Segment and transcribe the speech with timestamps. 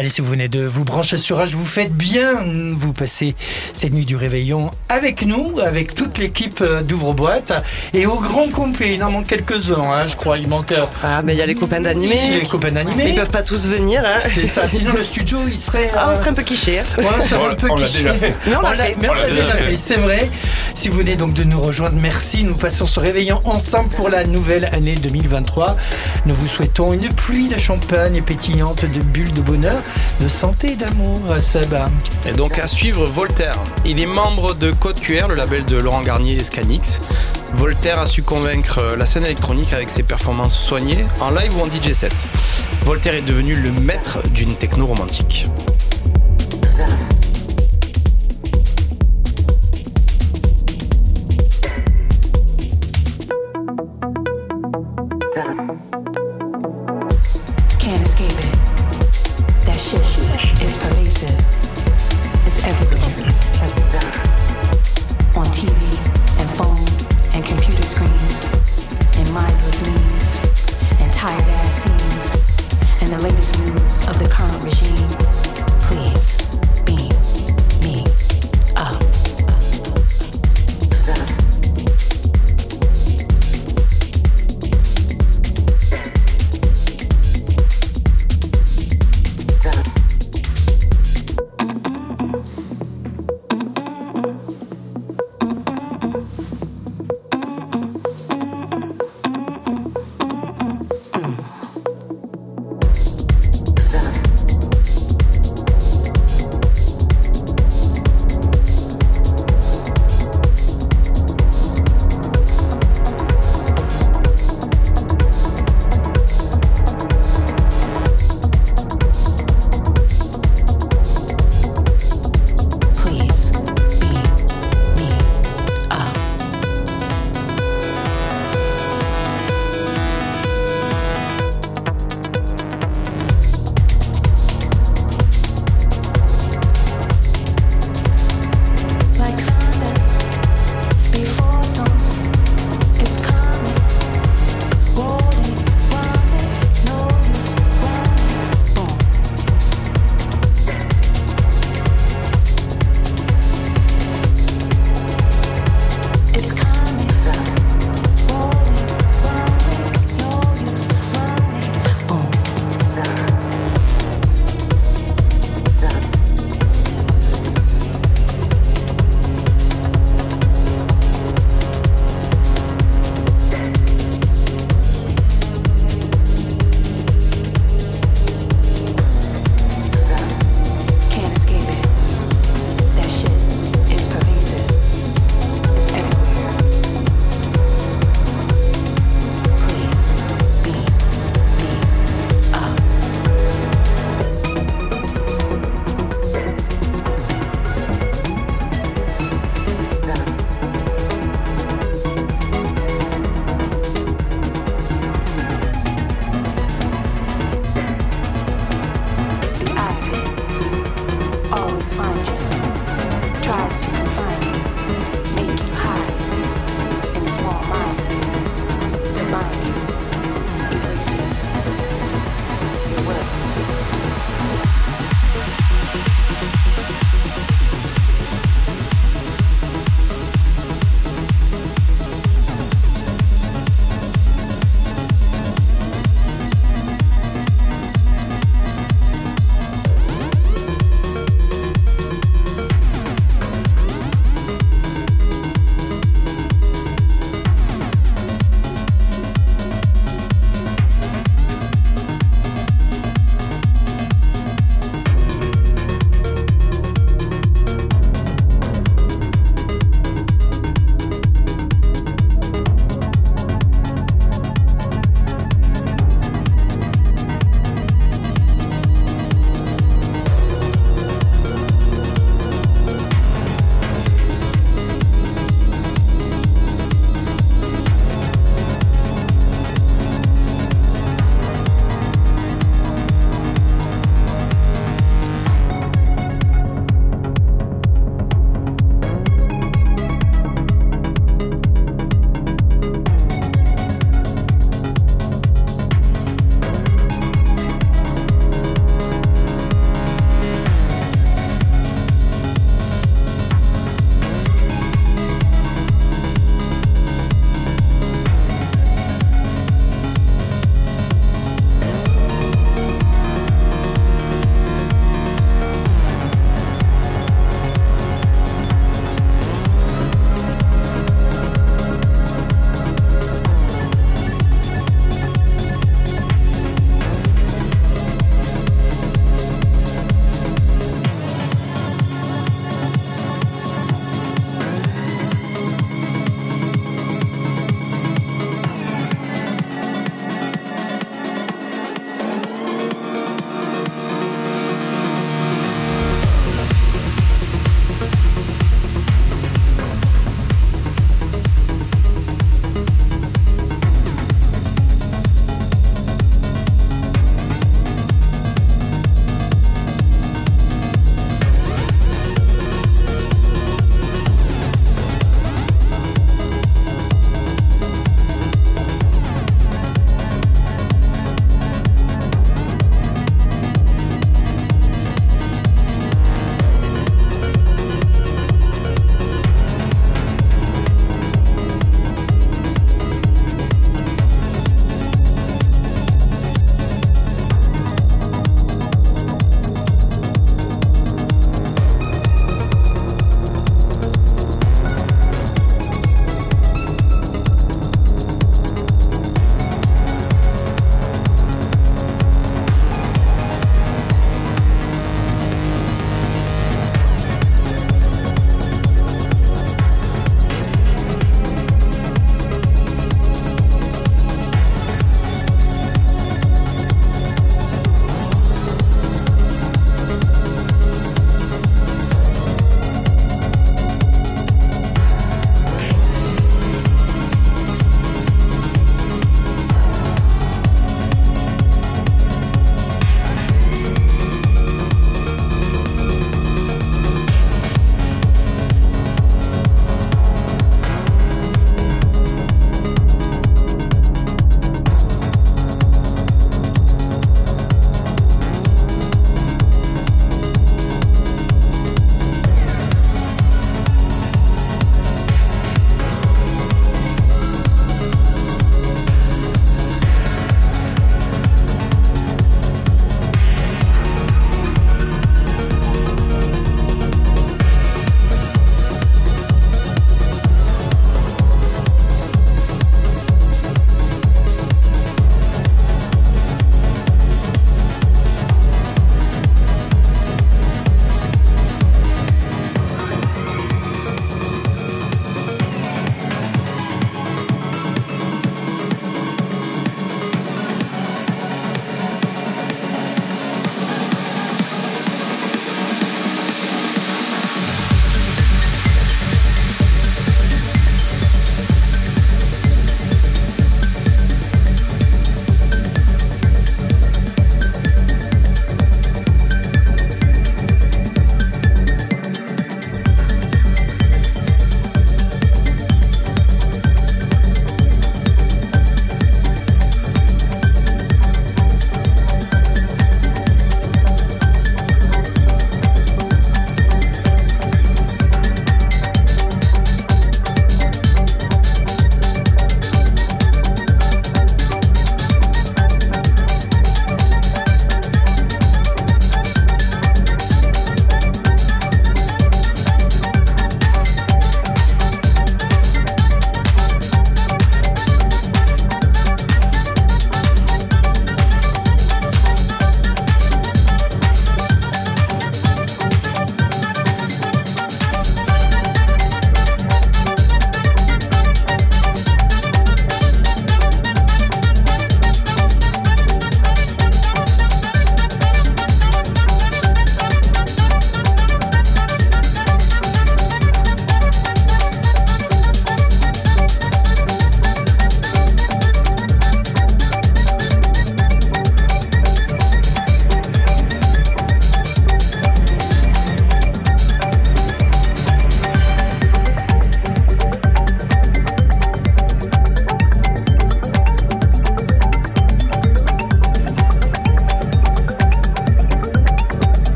[0.00, 2.36] Allez, si vous venez de vous brancher sur H, vous faites bien.
[2.74, 3.34] Vous passez
[3.74, 7.52] cette nuit du réveillon avec nous, avec toute l'équipe euh, d'Ouvre-Boîte.
[7.92, 10.38] Et au grand complet, il en manque quelques-uns, hein, je crois.
[10.38, 10.72] Il manque.
[10.72, 12.40] euh, Ah, mais il y a les copains d'animés.
[12.40, 13.10] Les copains d'animés.
[13.10, 14.02] Ils peuvent pas tous venir.
[14.06, 14.20] Hein.
[14.22, 15.90] C'est ça, sinon le studio il serait.
[15.94, 16.78] Ah, on euh, serait un peu quiché.
[16.78, 16.84] hein.
[16.96, 17.04] Ouais,
[17.38, 18.34] On un l'a- peu on l'a déjà fait.
[18.46, 18.96] Mais on l'a fait.
[19.02, 20.30] mais on l'a déjà fait, c'est vrai.
[20.74, 22.42] Si vous venez donc de nous rejoindre, merci.
[22.42, 25.76] Nous passons ce réveillant ensemble pour la nouvelle année 2023.
[26.24, 29.76] Nous vous souhaitons une pluie de champagne pétillante de bulles de bonheur,
[30.20, 31.86] de santé et d'amour, Seba.
[32.26, 33.56] Et donc à suivre Voltaire.
[33.84, 36.98] Il est membre de Code QR, le label de Laurent Garnier et Scanix.
[37.54, 41.66] Voltaire a su convaincre la scène électronique avec ses performances soignées en live ou en
[41.66, 42.12] DJ set.
[42.84, 45.48] Voltaire est devenu le maître d'une techno romantique.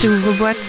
[0.00, 0.08] Rage.
[0.08, 0.67] Ouvre-boîte.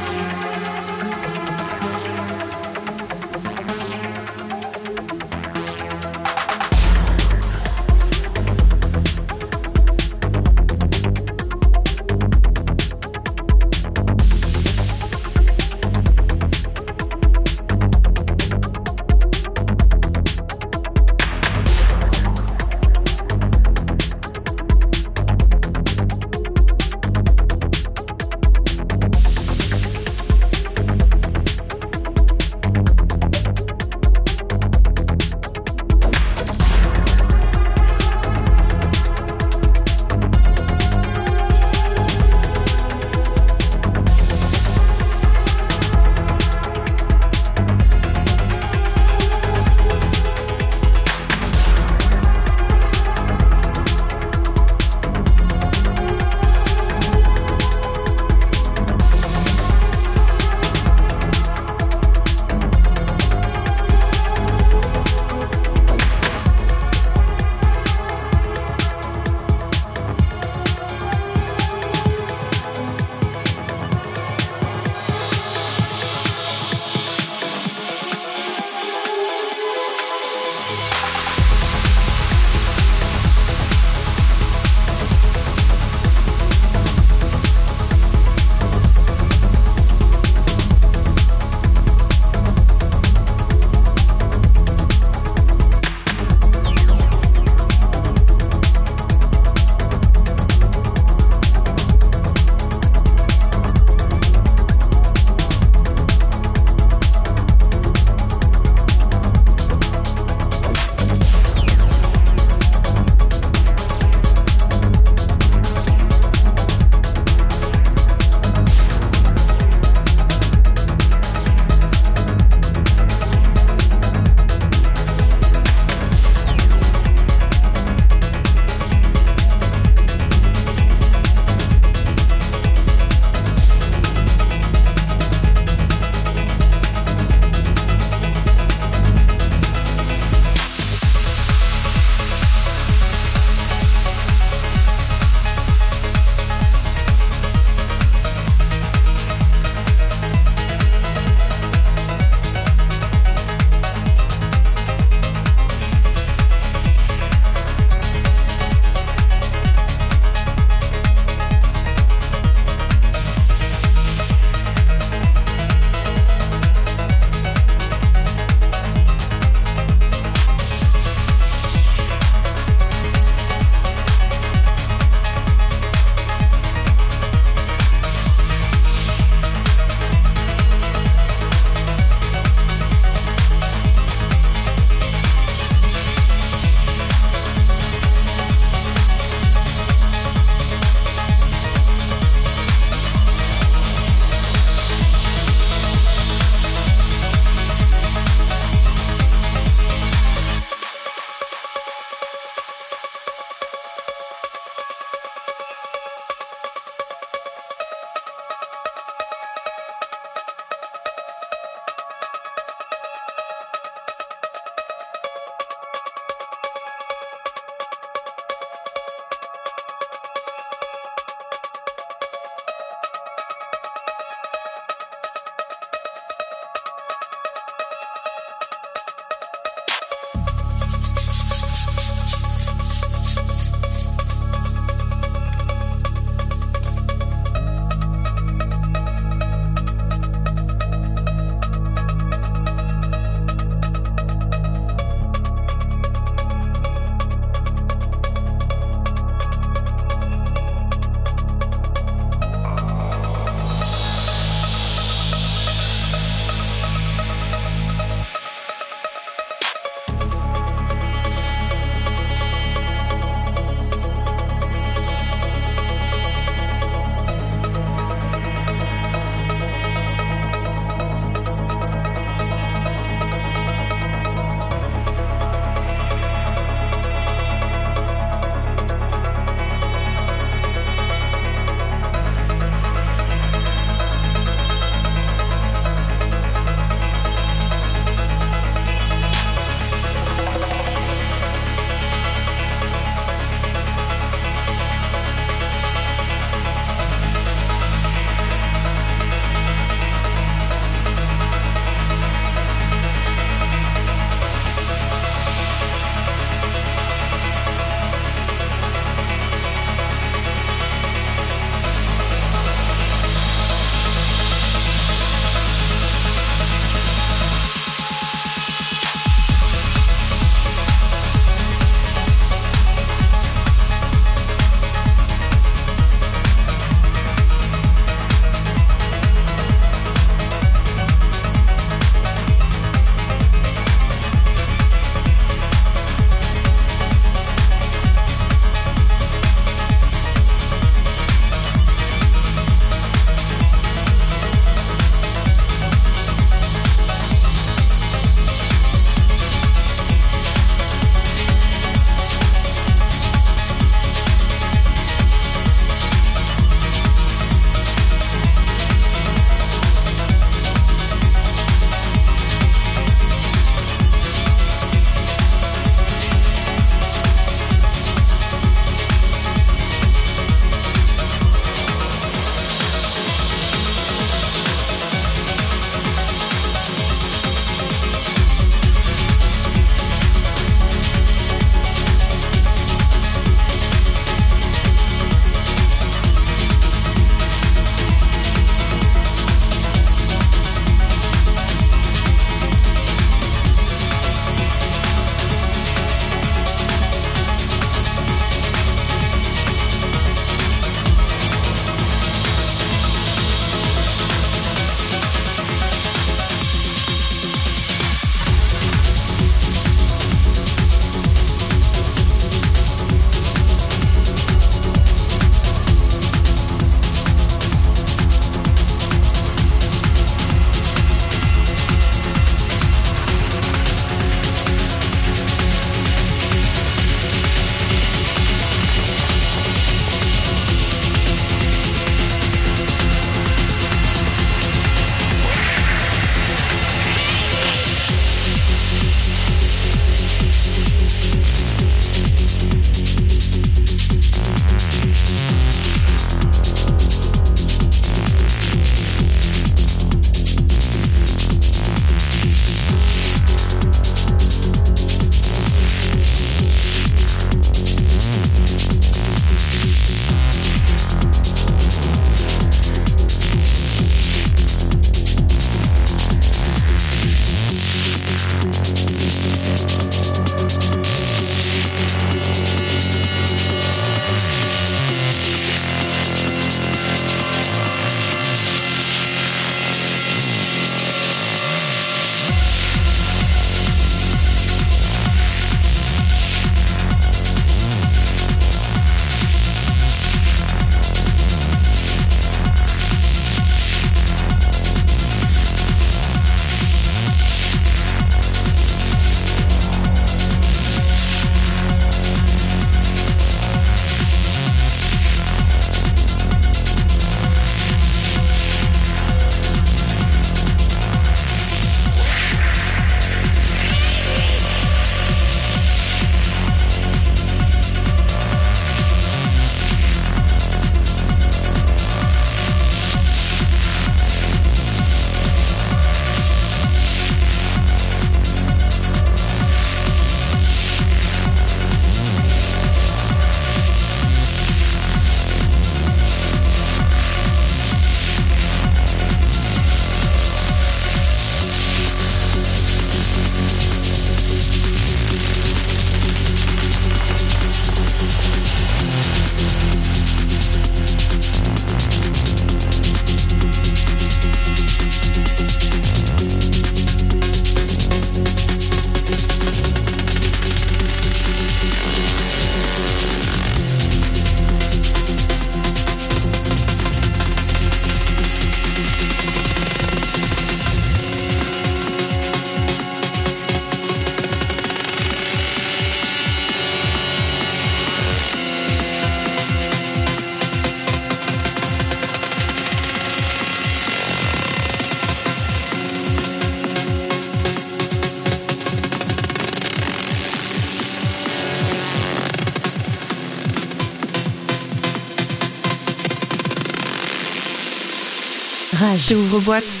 [599.11, 599.25] Rage.
[599.27, 600.00] C'est ouvre-boîte.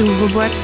[0.00, 0.59] J'ouvre boîte.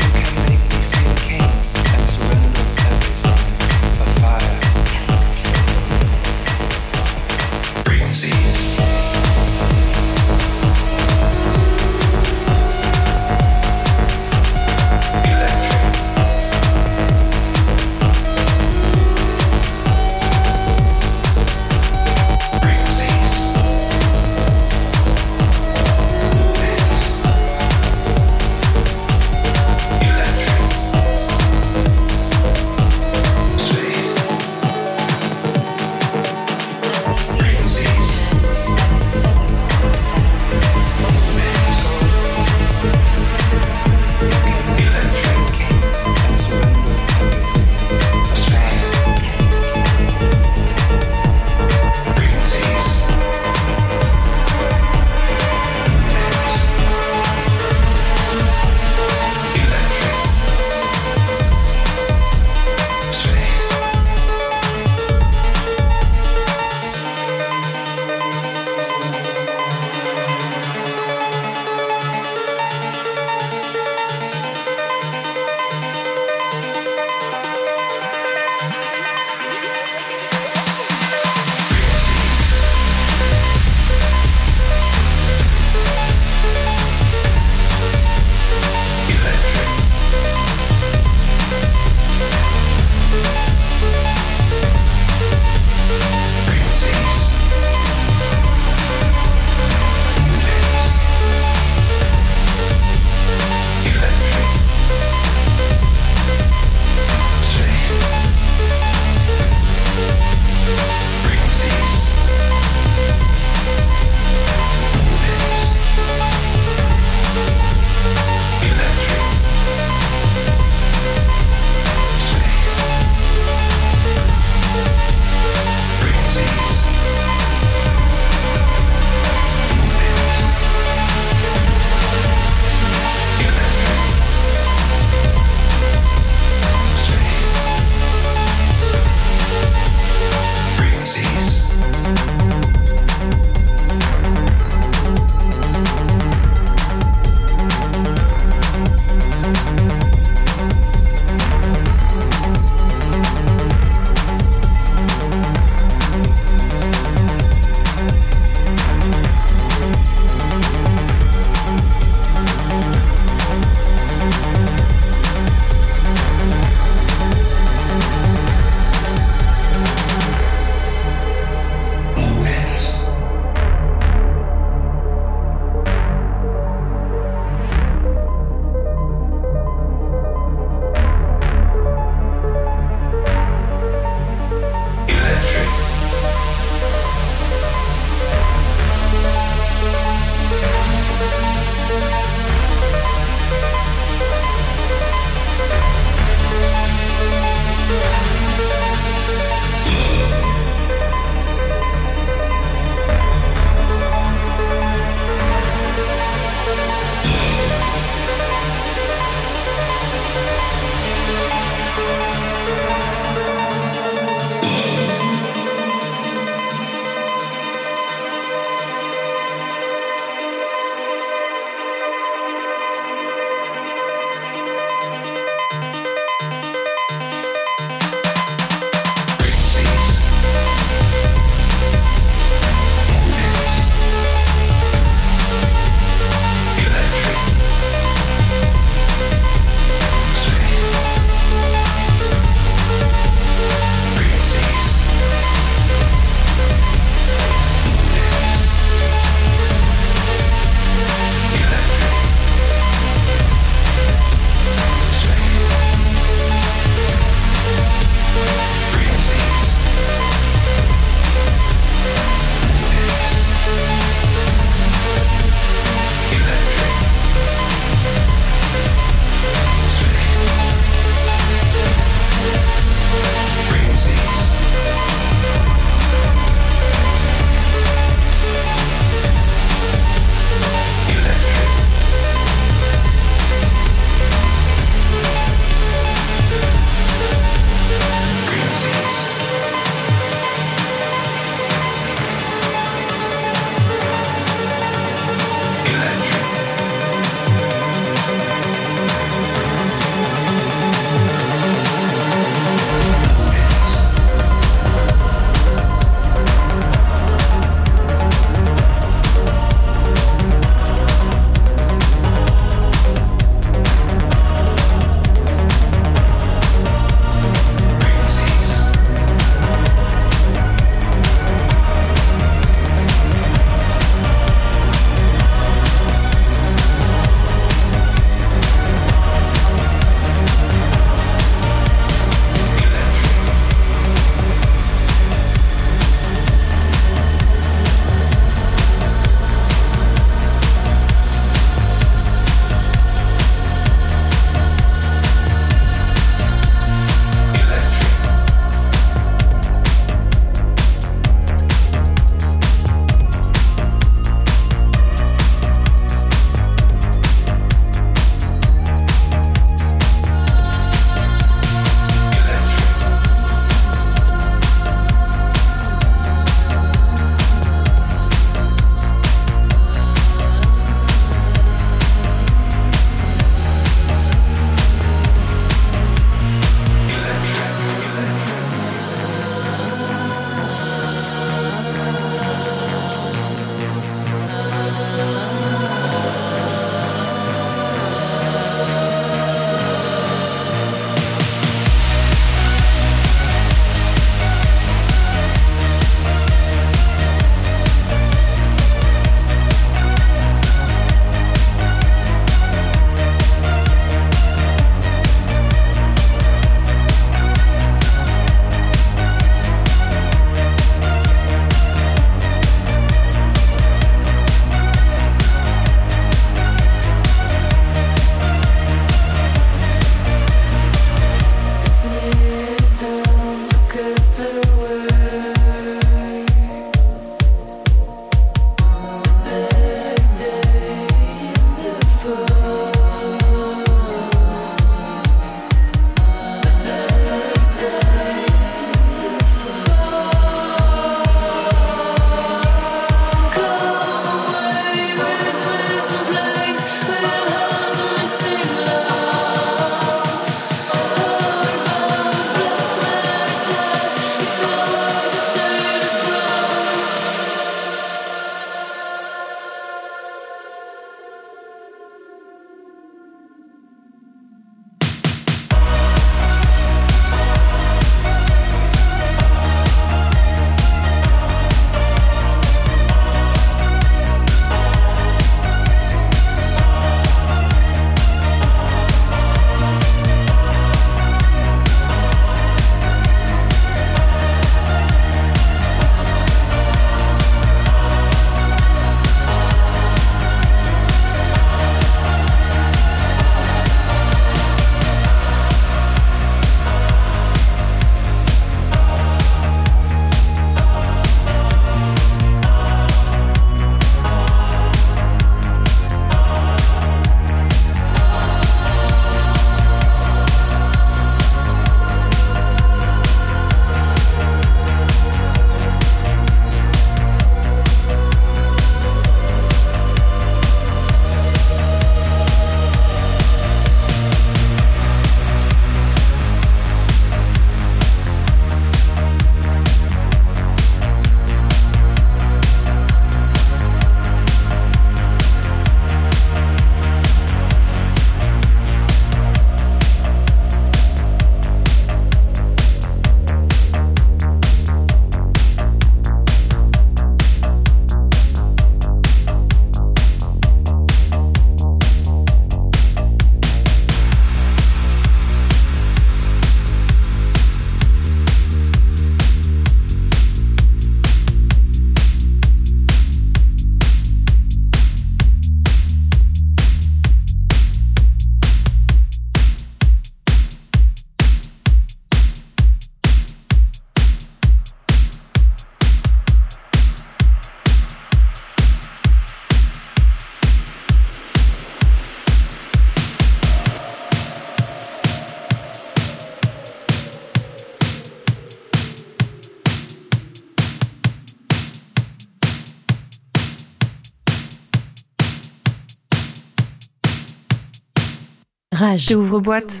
[599.12, 599.26] Rage.
[599.26, 600.00] T'ouvres boîte.